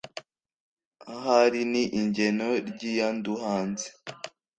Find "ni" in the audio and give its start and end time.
1.71-1.83